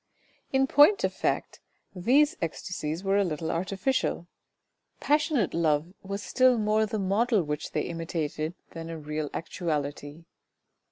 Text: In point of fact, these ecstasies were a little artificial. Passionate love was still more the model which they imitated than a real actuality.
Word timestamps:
In 0.51 0.65
point 0.65 1.03
of 1.03 1.13
fact, 1.13 1.59
these 1.95 2.35
ecstasies 2.41 3.03
were 3.03 3.17
a 3.17 3.23
little 3.23 3.51
artificial. 3.51 4.25
Passionate 4.99 5.53
love 5.53 5.93
was 6.01 6.23
still 6.23 6.57
more 6.57 6.87
the 6.87 6.97
model 6.97 7.43
which 7.43 7.73
they 7.73 7.83
imitated 7.83 8.55
than 8.71 8.89
a 8.89 8.97
real 8.97 9.29
actuality. 9.31 10.23